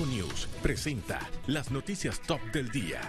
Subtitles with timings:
[0.00, 3.02] Econews presenta las noticias top del día.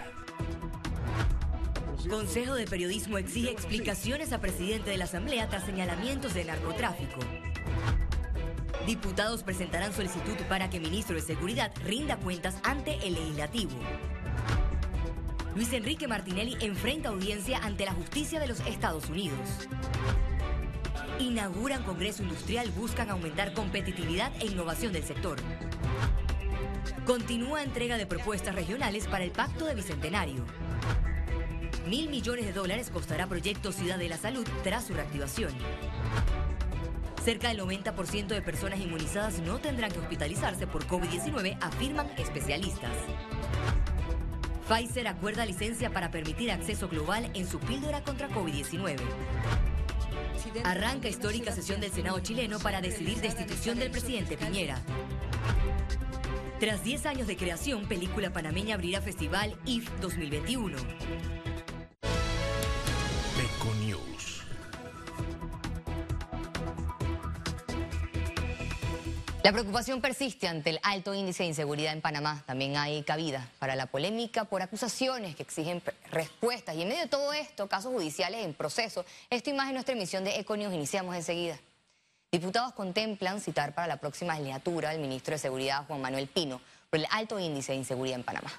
[2.10, 7.22] Consejo de Periodismo exige explicaciones a presidente de la Asamblea tras señalamientos de narcotráfico.
[8.86, 13.80] Diputados presentarán solicitud para que ministro de Seguridad rinda cuentas ante el legislativo.
[15.56, 19.40] Luis Enrique Martinelli enfrenta audiencia ante la justicia de los Estados Unidos.
[21.20, 25.38] Inauguran Congreso Industrial, buscan aumentar competitividad e innovación del sector.
[27.06, 30.46] Continúa entrega de propuestas regionales para el Pacto de Bicentenario.
[31.88, 35.52] Mil millones de dólares costará proyecto Ciudad de la Salud tras su reactivación.
[37.24, 42.96] Cerca del 90% de personas inmunizadas no tendrán que hospitalizarse por COVID-19, afirman especialistas.
[44.68, 49.00] Pfizer acuerda licencia para permitir acceso global en su píldora contra COVID-19.
[50.64, 54.80] Arranca histórica sesión del Senado chileno para decidir destitución del presidente Piñera.
[56.62, 60.78] Tras 10 años de creación, película panameña abrirá festival IF 2021.
[63.58, 64.44] Econews.
[69.44, 72.44] La preocupación persiste ante el alto índice de inseguridad en Panamá.
[72.46, 76.76] También hay cabida para la polémica por acusaciones que exigen respuestas.
[76.76, 79.04] Y en medio de todo esto, casos judiciales en proceso.
[79.32, 80.76] Esto y más en nuestra emisión de Econews.
[80.76, 81.58] Iniciamos enseguida.
[82.32, 86.98] Diputados contemplan citar para la próxima legislatura al ministro de Seguridad, Juan Manuel Pino, por
[86.98, 88.52] el alto índice de inseguridad en Panamá.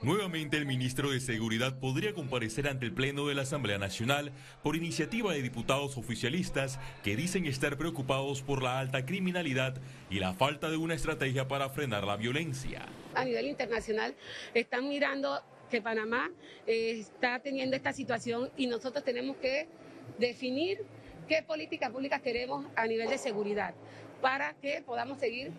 [0.00, 4.76] Nuevamente el ministro de Seguridad podría comparecer ante el Pleno de la Asamblea Nacional por
[4.76, 9.76] iniciativa de diputados oficialistas que dicen estar preocupados por la alta criminalidad
[10.08, 12.80] y la falta de una estrategia para frenar la violencia.
[13.14, 14.14] A nivel internacional
[14.54, 16.30] están mirando que Panamá
[16.66, 19.68] eh, está teniendo esta situación y nosotros tenemos que
[20.18, 20.84] definir
[21.28, 23.74] qué políticas públicas queremos a nivel de seguridad
[24.20, 25.52] para que podamos seguir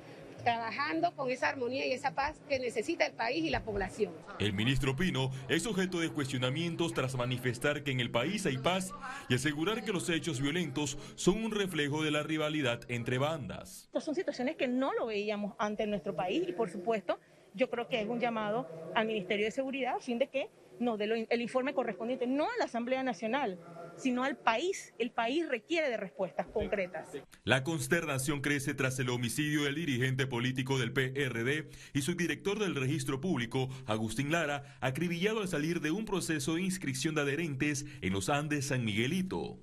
[0.44, 4.14] trabajando con esa armonía y esa paz que necesita el país y la población.
[4.40, 8.94] El ministro Pino es objeto de cuestionamientos tras manifestar que en el país hay paz
[9.28, 13.86] y asegurar que los hechos violentos son un reflejo de la rivalidad entre bandas.
[13.88, 17.20] Estas son situaciones que no lo veíamos antes en nuestro país y por supuesto
[17.56, 20.50] yo creo que es un llamado al Ministerio de Seguridad a fin de que
[20.80, 23.60] nos dé el informe correspondiente, no a la Asamblea Nacional,
[23.98, 24.94] sino al país.
[24.98, 27.10] El país requiere de respuestas concretas.
[27.44, 32.76] La consternación crece tras el homicidio del dirigente político del PRD y su director del
[32.76, 38.14] registro público, Agustín Lara, acribillado al salir de un proceso de inscripción de adherentes en
[38.14, 39.60] los Andes San Miguelito.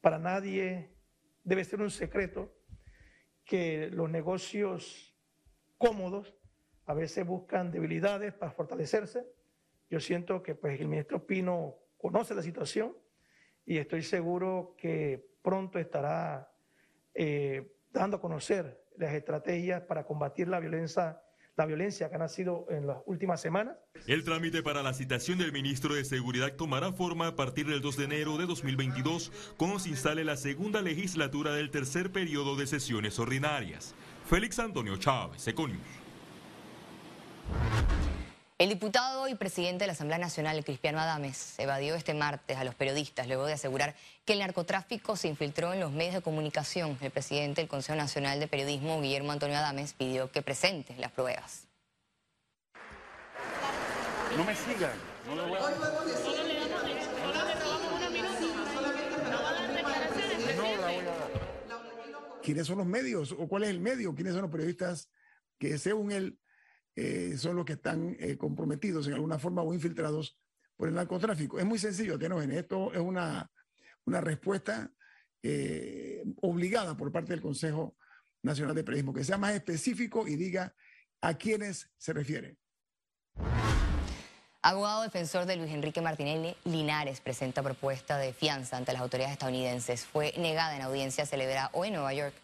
[0.00, 0.90] Para nadie
[1.44, 2.52] debe ser un secreto
[3.44, 5.14] que los negocios
[5.78, 6.34] cómodos
[6.86, 9.24] a veces buscan debilidades para fortalecerse.
[9.92, 12.96] Yo siento que pues, el ministro Pino conoce la situación
[13.66, 16.50] y estoy seguro que pronto estará
[17.12, 21.18] eh, dando a conocer las estrategias para combatir la violencia
[22.08, 23.76] que ha nacido en las últimas semanas.
[24.06, 27.98] El trámite para la citación del ministro de Seguridad tomará forma a partir del 2
[27.98, 33.18] de enero de 2022, cuando se instale la segunda legislatura del tercer periodo de sesiones
[33.18, 33.94] ordinarias.
[34.24, 35.82] Félix Antonio Chávez, Econius.
[38.62, 42.76] El diputado y presidente de la Asamblea Nacional, Cristiano Adames, evadió este martes a los
[42.76, 46.96] periodistas luego de asegurar que el narcotráfico se infiltró en los medios de comunicación.
[47.00, 51.66] El presidente del Consejo Nacional de Periodismo, Guillermo Antonio Adames, pidió que presente las pruebas.
[54.36, 54.92] No me sigan.
[55.26, 55.62] No le voy a...
[62.44, 64.14] ¿Quiénes son los medios o cuál es el medio?
[64.14, 65.08] ¿Quiénes son los periodistas
[65.58, 66.38] que según él
[66.94, 70.38] eh, son los que están eh, comprometidos en alguna forma o infiltrados
[70.76, 71.58] por el narcotráfico.
[71.58, 73.50] Es muy sencillo, en Esto es una,
[74.04, 74.90] una respuesta
[75.42, 77.96] eh, obligada por parte del Consejo
[78.42, 80.74] Nacional de Periodismo, que sea más específico y diga
[81.20, 82.58] a quiénes se refiere.
[84.64, 90.04] Abogado defensor de Luis Enrique Martinelli Linares presenta propuesta de fianza ante las autoridades estadounidenses.
[90.04, 92.34] Fue negada en audiencia celebrada hoy en Nueva York.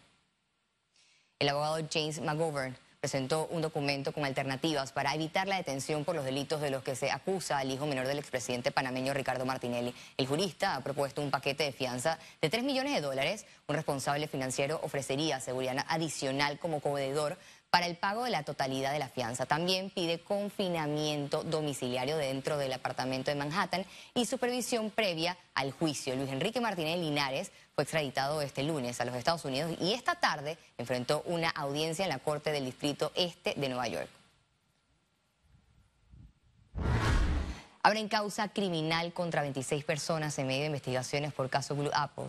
[1.39, 6.25] El abogado James McGovern presentó un documento con alternativas para evitar la detención por los
[6.25, 9.93] delitos de los que se acusa al hijo menor del expresidente panameño Ricardo Martinelli.
[10.17, 13.45] El jurista ha propuesto un paquete de fianza de 3 millones de dólares.
[13.67, 17.37] Un responsable financiero ofrecería seguridad adicional como cobrador
[17.69, 19.45] para el pago de la totalidad de la fianza.
[19.45, 23.85] También pide confinamiento domiciliario dentro del apartamento de Manhattan
[24.15, 26.15] y supervisión previa al juicio.
[26.15, 30.57] Luis Enrique Martínez Linares fue extraditado este lunes a los Estados Unidos y esta tarde
[30.77, 34.09] enfrentó una audiencia en la Corte del Distrito Este de Nueva York.
[37.81, 42.25] Abren causa criminal contra 26 personas en medio de investigaciones por caso Blue Apple.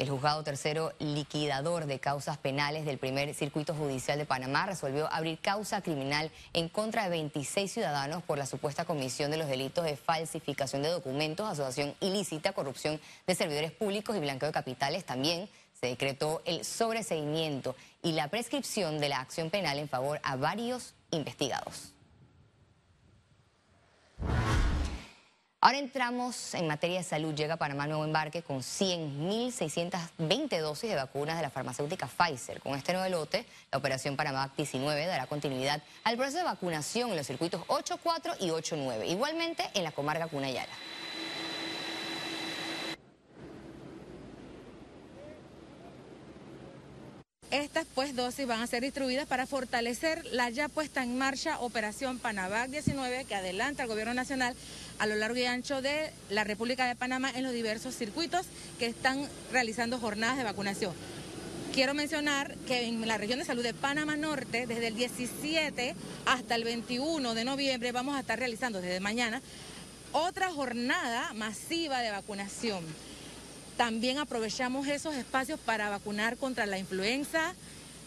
[0.00, 5.38] El juzgado tercero liquidador de causas penales del primer circuito judicial de Panamá resolvió abrir
[5.40, 9.98] causa criminal en contra de 26 ciudadanos por la supuesta comisión de los delitos de
[9.98, 15.04] falsificación de documentos, asociación ilícita, corrupción de servidores públicos y blanqueo de capitales.
[15.04, 20.36] También se decretó el sobreseimiento y la prescripción de la acción penal en favor a
[20.36, 21.92] varios investigados.
[25.62, 27.34] Ahora entramos en materia de salud.
[27.34, 32.62] Llega a Panamá nuevo embarque con 100.620 dosis de vacunas de la farmacéutica Pfizer.
[32.62, 37.16] Con este nuevo lote, la operación Panamá 19 dará continuidad al proceso de vacunación en
[37.18, 39.06] los circuitos 8.4 y 8.9.
[39.06, 40.72] Igualmente en la comarca Cunayala.
[47.50, 52.20] Estas pues dosis van a ser distribuidas para fortalecer la ya puesta en marcha Operación
[52.20, 54.54] Panavac 19 que adelanta al Gobierno Nacional
[55.00, 58.46] a lo largo y ancho de la República de Panamá en los diversos circuitos
[58.78, 60.94] que están realizando jornadas de vacunación.
[61.74, 65.96] Quiero mencionar que en la región de salud de Panamá Norte, desde el 17
[66.26, 69.42] hasta el 21 de noviembre, vamos a estar realizando desde mañana
[70.12, 72.84] otra jornada masiva de vacunación.
[73.80, 77.54] También aprovechamos esos espacios para vacunar contra la influenza,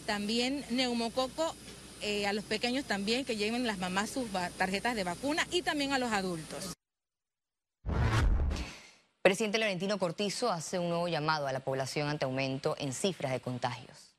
[0.06, 1.52] también neumococo,
[2.00, 5.92] eh, a los pequeños también que lleven las mamás sus tarjetas de vacuna y también
[5.92, 6.74] a los adultos.
[9.20, 13.40] Presidente Laurentino Cortizo hace un nuevo llamado a la población ante aumento en cifras de
[13.40, 14.14] contagios.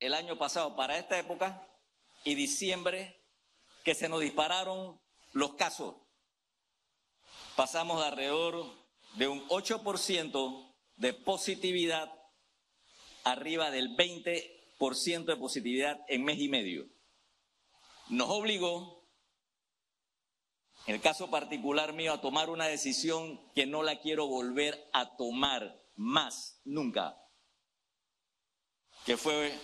[0.00, 1.62] El año pasado, para esta época
[2.24, 3.22] y diciembre,
[3.84, 5.00] que se nos dispararon
[5.32, 5.94] los casos,
[7.54, 8.83] pasamos de alrededor
[9.14, 12.12] de un 8% de positividad
[13.24, 16.86] arriba del 20% de positividad en mes y medio.
[18.08, 19.08] Nos obligó,
[20.86, 25.16] en el caso particular mío, a tomar una decisión que no la quiero volver a
[25.16, 27.16] tomar más, nunca,
[29.06, 29.58] que fue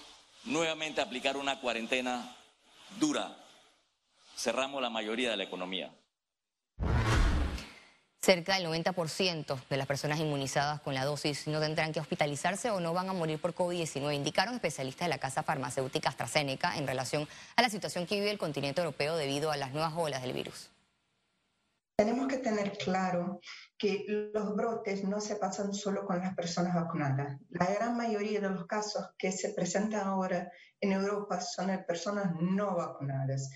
[0.44, 2.36] nuevamente aplicar una cuarentena
[2.98, 3.36] dura.
[4.36, 5.94] Cerramos la mayoría de la economía.
[8.22, 12.78] Cerca del 90% de las personas inmunizadas con la dosis no tendrán que hospitalizarse o
[12.78, 17.26] no van a morir por COVID-19, indicaron especialistas de la casa farmacéutica AstraZeneca en relación
[17.56, 20.68] a la situación que vive el continente europeo debido a las nuevas olas del virus.
[21.96, 23.40] Tenemos que tener claro
[23.80, 24.04] que
[24.34, 27.38] los brotes no se pasan solo con las personas vacunadas.
[27.48, 32.32] La gran mayoría de los casos que se presentan ahora en Europa son de personas
[32.40, 33.50] no vacunadas.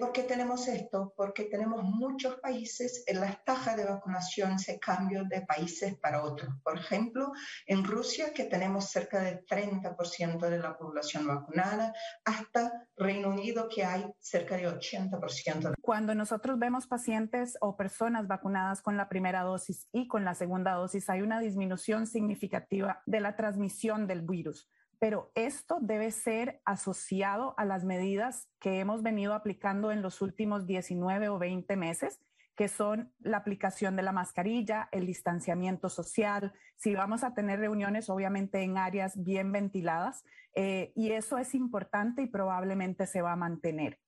[0.00, 1.14] ¿Por qué tenemos esto?
[1.16, 6.52] Porque tenemos muchos países en las tajas de vacunación se cambian de países para otros.
[6.64, 7.32] Por ejemplo,
[7.66, 11.94] en Rusia, que tenemos cerca del 30% de la población vacunada,
[12.24, 15.74] hasta Reino Unido, que hay cerca de 80%.
[15.80, 20.72] Cuando nosotros vemos pacientes o personas vacunadas con la primera dosis y con la segunda
[20.72, 27.54] dosis, hay una disminución significativa de la transmisión del virus pero esto debe ser asociado
[27.58, 32.18] a las medidas que hemos venido aplicando en los últimos 19 o 20 meses,
[32.56, 38.08] que son la aplicación de la mascarilla, el distanciamiento social, si vamos a tener reuniones
[38.08, 40.24] obviamente en áreas bien ventiladas,
[40.54, 43.98] eh, y eso es importante y probablemente se va a mantener.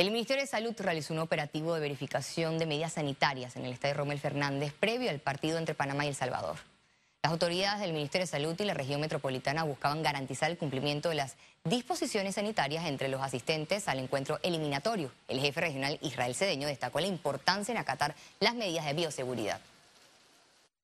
[0.00, 3.96] El Ministerio de Salud realizó un operativo de verificación de medidas sanitarias en el estadio
[3.96, 6.56] Romel Fernández previo al partido entre Panamá y El Salvador.
[7.22, 11.16] Las autoridades del Ministerio de Salud y la región metropolitana buscaban garantizar el cumplimiento de
[11.16, 15.12] las disposiciones sanitarias entre los asistentes al encuentro eliminatorio.
[15.28, 19.60] El jefe regional Israel Cedeño destacó la importancia en acatar las medidas de bioseguridad.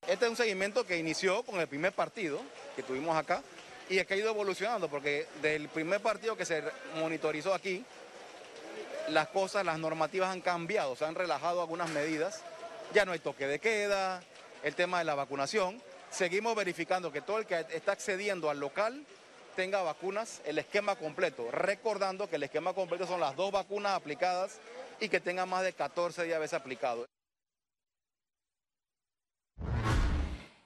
[0.07, 2.43] Este es un seguimiento que inició con el primer partido
[2.77, 3.43] que tuvimos acá
[3.89, 6.63] y es que ha ido evolucionando porque del primer partido que se
[6.97, 7.83] monitorizó aquí,
[9.09, 12.43] las cosas, las normativas han cambiado, se han relajado algunas medidas,
[12.93, 14.23] ya no hay toque de queda,
[14.63, 19.05] el tema de la vacunación seguimos verificando que todo el que está accediendo al local
[19.55, 24.59] tenga vacunas, el esquema completo, recordando que el esquema completo son las dos vacunas aplicadas
[25.01, 27.07] y que tenga más de 14 días veces aplicado.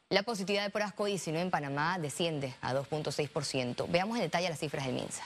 [0.08, 3.86] La positividad de por 19 en Panamá desciende a 2.6%.
[3.88, 5.22] Veamos en detalle las cifras del MINSA.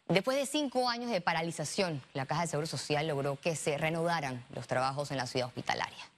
[0.08, 4.44] Después de cinco años de paralización, la Caja de Seguro Social logró que se reanudaran
[4.54, 6.12] los trabajos en la ciudad hospitalaria.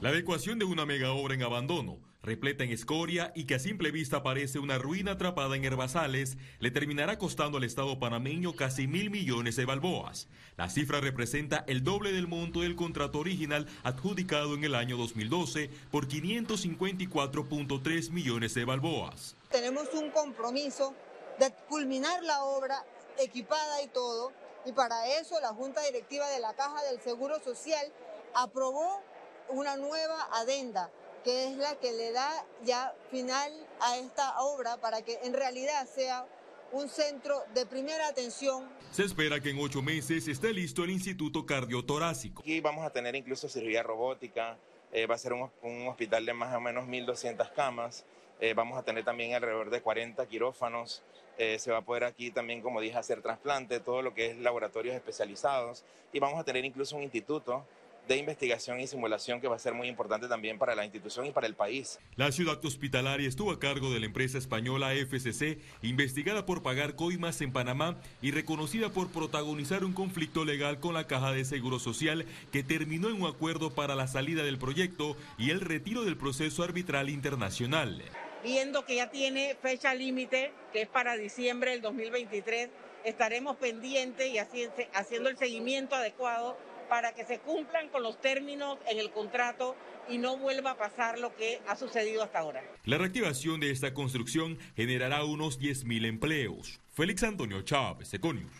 [0.00, 3.90] La adecuación de una mega obra en abandono, repleta en escoria y que a simple
[3.90, 9.10] vista parece una ruina atrapada en herbazales, le terminará costando al Estado panameño casi mil
[9.10, 10.28] millones de balboas.
[10.56, 15.68] La cifra representa el doble del monto del contrato original adjudicado en el año 2012
[15.90, 19.34] por 554.3 millones de balboas.
[19.50, 20.94] Tenemos un compromiso
[21.38, 22.84] de culminar la obra
[23.18, 24.32] equipada y todo,
[24.64, 27.92] y para eso la Junta Directiva de la Caja del Seguro Social
[28.34, 29.00] aprobó
[29.48, 30.90] una nueva adenda
[31.24, 32.30] que es la que le da
[32.64, 36.26] ya final a esta obra para que en realidad sea
[36.72, 38.68] un centro de primera atención.
[38.92, 42.42] Se espera que en ocho meses esté listo el Instituto Cardiotorácico.
[42.42, 44.58] Aquí vamos a tener incluso cirugía robótica,
[44.92, 48.04] eh, va a ser un, un, hospital de más o menos 1.200 camas,
[48.40, 51.02] eh, vamos a tener también alrededor de 40 quirófanos,
[51.38, 54.38] eh, se va a poder aquí también, como dije, hacer trasplante, todo lo que es
[54.38, 57.64] laboratorios especializados y vamos a tener incluso un instituto
[58.08, 61.30] de investigación y simulación que va a ser muy importante también para la institución y
[61.30, 62.00] para el país.
[62.16, 67.40] La ciudad hospitalaria estuvo a cargo de la empresa española FCC, investigada por pagar coimas
[67.42, 72.24] en Panamá y reconocida por protagonizar un conflicto legal con la Caja de Seguro Social
[72.50, 76.64] que terminó en un acuerdo para la salida del proyecto y el retiro del proceso
[76.64, 78.02] arbitral internacional.
[78.42, 82.70] Viendo que ya tiene fecha límite, que es para diciembre del 2023,
[83.04, 86.56] estaremos pendientes y haciendo el seguimiento adecuado
[86.88, 89.76] para que se cumplan con los términos en el contrato
[90.08, 92.62] y no vuelva a pasar lo que ha sucedido hasta ahora.
[92.84, 96.80] La reactivación de esta construcción generará unos 10.000 empleos.
[96.92, 98.52] Félix Antonio Chávez, Econius.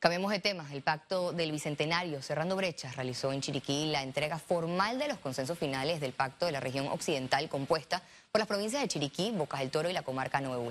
[0.00, 0.66] Cambiemos de tema.
[0.72, 5.58] El Pacto del Bicentenario, Cerrando Brechas, realizó en Chiriquí la entrega formal de los consensos
[5.58, 8.00] finales del Pacto de la región occidental compuesta
[8.32, 10.70] por las provincias de Chiriquí, Bocas del Toro y la comarca Nuevo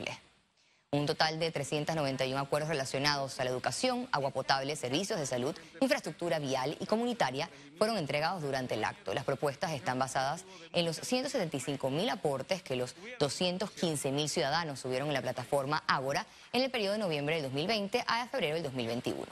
[0.91, 6.39] un total de 391 acuerdos relacionados a la educación, agua potable, servicios de salud, infraestructura
[6.39, 9.13] vial y comunitaria fueron entregados durante el acto.
[9.13, 15.09] Las propuestas están basadas en los 175 mil aportes que los 215 mil ciudadanos subieron
[15.09, 19.27] en la plataforma Ágora en el periodo de noviembre del 2020 a febrero del 2021.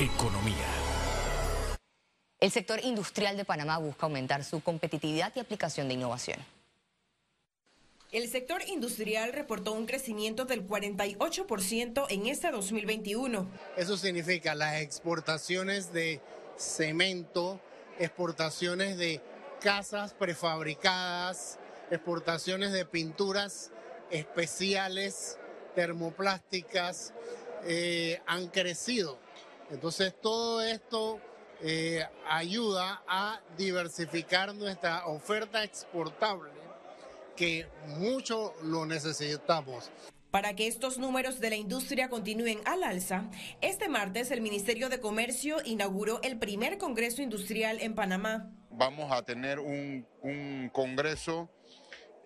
[0.00, 0.66] Economía.
[2.40, 6.53] El sector industrial de Panamá busca aumentar su competitividad y aplicación de innovación.
[8.14, 13.50] El sector industrial reportó un crecimiento del 48% en este 2021.
[13.76, 16.20] Eso significa las exportaciones de
[16.56, 17.60] cemento,
[17.98, 19.20] exportaciones de
[19.60, 21.58] casas prefabricadas,
[21.90, 23.72] exportaciones de pinturas
[24.12, 25.36] especiales,
[25.74, 27.14] termoplásticas,
[27.64, 29.18] eh, han crecido.
[29.72, 31.18] Entonces todo esto
[31.60, 36.53] eh, ayuda a diversificar nuestra oferta exportable
[37.36, 37.66] que
[37.98, 39.90] mucho lo necesitamos.
[40.30, 44.98] Para que estos números de la industria continúen al alza, este martes el Ministerio de
[44.98, 48.50] Comercio inauguró el primer Congreso Industrial en Panamá.
[48.70, 50.04] Vamos a tener un,
[50.72, 51.48] congreso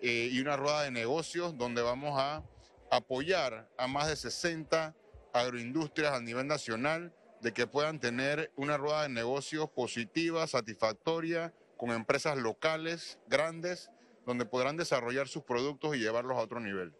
[0.01, 2.43] eh, y una rueda de negocios donde vamos a
[2.89, 4.95] apoyar a más de 60
[5.33, 11.91] agroindustrias a nivel nacional de que puedan tener una rueda de negocios positiva, satisfactoria, con
[11.91, 13.91] empresas locales grandes
[14.25, 16.93] donde podrán desarrollar sus productos y llevarlos a otro nivel.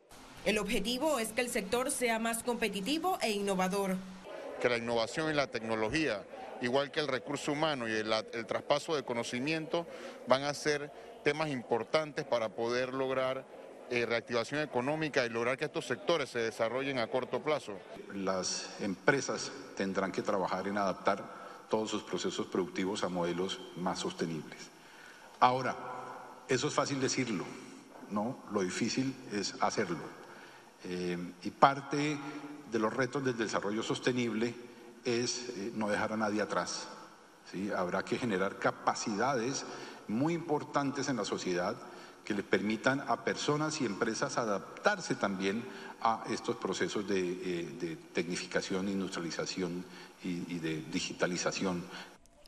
[0.46, 3.98] El objetivo es que el sector sea más competitivo e innovador.
[4.62, 6.24] Que la innovación y la tecnología,
[6.62, 8.14] igual que el recurso humano y el,
[8.48, 9.86] traspaso de conocimiento,
[10.28, 10.92] van a ser
[11.24, 13.46] temas importantes para poder lograr
[13.90, 17.78] eh, reactivación económica y lograr que estos sectores se desarrollen a corto plazo.
[18.14, 24.70] Las empresas tendrán que trabajar en adaptar todos sus procesos productivos a modelos más sostenibles.
[25.40, 25.99] Ahora,
[26.50, 27.46] eso es fácil decirlo,
[28.10, 28.40] ¿no?
[28.52, 30.00] Lo difícil es hacerlo.
[30.84, 32.18] Eh, y parte
[32.72, 34.56] de los retos del desarrollo sostenible
[35.06, 36.88] es eh, no dejar a nadie atrás.
[37.76, 39.66] Habrá que generar capacidades
[40.08, 41.76] muy importantes en la sociedad
[42.26, 45.64] que le permitan a personas y empresas adaptarse también
[46.02, 49.84] a estos procesos de, eh, tecnificación, industrialización
[50.22, 51.84] y de digitalización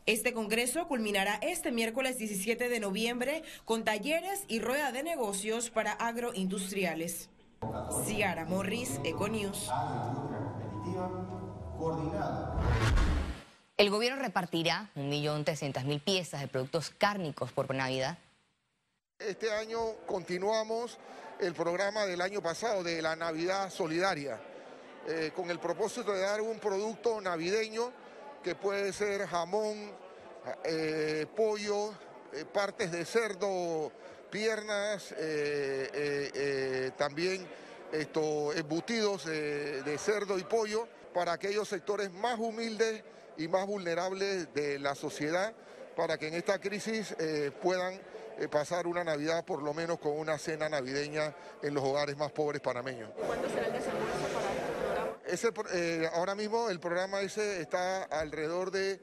[0.06, 5.92] este congreso culminará este miércoles 17 de noviembre con talleres y rueda de negocios para
[5.94, 7.30] agroindustriales.
[8.06, 9.70] Ciara Morris, Econews.
[13.78, 18.18] El gobierno repartirá 1.300.000 piezas de productos cárnicos por Navidad.
[19.20, 20.98] Este año continuamos
[21.40, 24.40] el programa del año pasado de la Navidad Solidaria,
[25.08, 27.92] eh, con el propósito de dar un producto navideño
[28.44, 29.92] que puede ser jamón,
[30.64, 31.92] eh, pollo,
[32.34, 33.92] eh, partes de cerdo
[34.30, 35.14] piernas,
[36.98, 37.46] también
[37.92, 43.04] esto, embutidos de cerdo y pollo para aquellos sectores más humildes
[43.38, 45.54] y más vulnerables de la sociedad,
[45.98, 47.14] para que en esta crisis
[47.62, 48.00] puedan
[48.50, 52.62] pasar una Navidad por lo menos con una cena navideña en los hogares más pobres
[52.62, 53.10] panameños.
[53.28, 54.31] ¿Cuándo será el desembolso
[55.32, 55.50] Ese,
[56.14, 59.00] ahora mismo el programa ese está alrededor de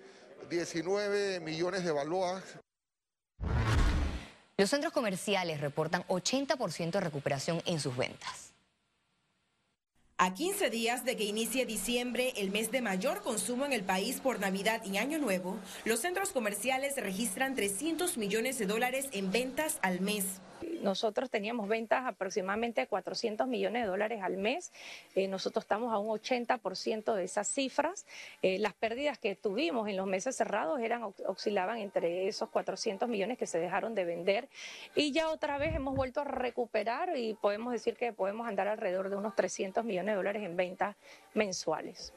[0.50, 2.44] 19 millones de balboas.
[4.58, 8.52] Los centros comerciales reportan 80% de recuperación en sus ventas.
[10.18, 14.20] A 15 días de que inicie diciembre, el mes de mayor consumo en el país
[14.20, 19.78] por Navidad y Año Nuevo, los centros comerciales registran 300 millones de dólares en ventas
[19.80, 20.24] al mes.
[20.82, 24.72] Nosotros teníamos ventas aproximadamente de 400 millones de dólares al mes.
[25.14, 28.06] Eh, nosotros estamos a un 80% de esas cifras.
[28.42, 33.38] Eh, las pérdidas que tuvimos en los meses cerrados eran oscilaban entre esos 400 millones
[33.38, 34.48] que se dejaron de vender.
[34.94, 39.10] Y ya otra vez hemos vuelto a recuperar y podemos decir que podemos andar alrededor
[39.10, 40.96] de unos 300 millones de dólares en ventas
[41.34, 42.12] mensuales.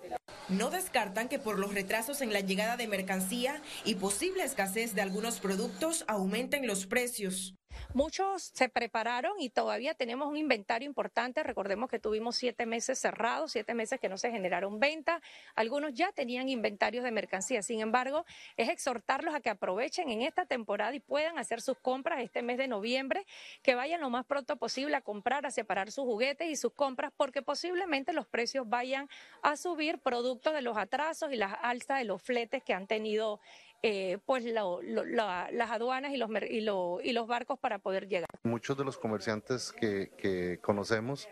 [0.49, 5.01] No descartan que por los retrasos en la llegada de mercancía y posible escasez de
[5.01, 7.55] algunos productos aumenten los precios.
[7.93, 11.43] Muchos se prepararon y todavía tenemos un inventario importante.
[11.43, 15.21] Recordemos que tuvimos siete meses cerrados, siete meses que no se generaron ventas.
[15.55, 17.61] Algunos ya tenían inventarios de mercancía.
[17.61, 18.25] Sin embargo,
[18.57, 22.57] es exhortarlos a que aprovechen en esta temporada y puedan hacer sus compras este mes
[22.57, 23.25] de noviembre,
[23.61, 27.11] que vayan lo más pronto posible a comprar, a separar sus juguetes y sus compras,
[27.15, 29.09] porque posiblemente los precios vayan
[29.41, 33.39] a subir producto de los atrasos y las alzas de los fletes que han tenido
[33.83, 38.29] eh, pues las aduanas y los, y, y, los barcos para poder llegar.
[38.43, 41.27] Muchos de los comerciantes que, que conocemos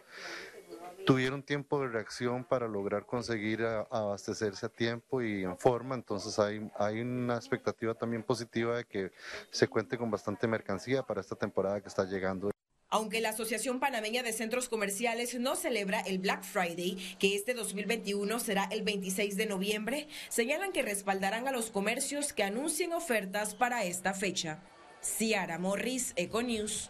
[1.05, 6.69] tuvieron tiempo de reacción para lograr conseguir abastecerse a tiempo y en forma, entonces hay,
[6.77, 9.11] hay una expectativa también positiva de que
[9.49, 12.51] se cuente con bastante mercancía para esta temporada que está llegando.
[12.91, 18.39] Aunque la Asociación Panameña de Centros Comerciales no celebra el Black Friday, que este 2021
[18.39, 23.83] será el 26 de noviembre, señalan que respaldarán a los comercios que anuncien ofertas para
[23.83, 24.63] esta fecha.
[25.03, 26.89] Ciara Morris, Econews.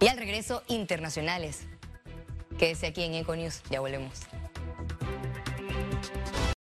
[0.00, 1.62] Y al regreso, internacionales.
[2.56, 4.20] Quédese aquí en Econews, ya volvemos.